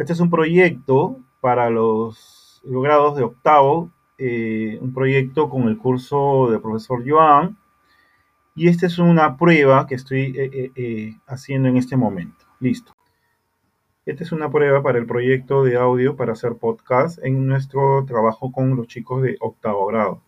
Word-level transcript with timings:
Este 0.00 0.14
es 0.14 0.20
un 0.20 0.30
proyecto 0.30 1.18
para 1.42 1.68
los, 1.68 2.62
grados 2.64 3.18
de 3.18 3.22
octavo, 3.22 3.92
eh, 4.16 4.78
un 4.80 4.94
proyecto 4.94 5.50
con 5.50 5.68
el 5.68 5.76
curso 5.76 6.48
del 6.50 6.62
profesor 6.62 7.04
Joan. 7.06 7.58
Y 8.54 8.68
esta 8.68 8.86
es 8.86 8.98
una 8.98 9.36
prueba 9.36 9.86
que 9.86 9.96
estoy 9.96 10.34
eh, 10.34 10.72
eh, 10.74 11.18
haciendo 11.26 11.68
en 11.68 11.76
este 11.76 11.98
momento. 11.98 12.46
Listo. 12.60 12.96
Esta 14.06 14.24
es 14.24 14.32
una 14.32 14.50
prueba 14.50 14.82
para 14.82 14.98
el 14.98 15.04
proyecto 15.04 15.64
de 15.64 15.76
audio 15.76 16.16
para 16.16 16.32
hacer 16.32 16.56
podcast 16.56 17.22
en 17.22 17.46
nuestro 17.46 18.02
trabajo 18.06 18.50
con 18.52 18.76
los 18.76 18.86
chicos 18.86 19.20
de 19.20 19.36
octavo 19.38 19.84
grado. 19.84 20.22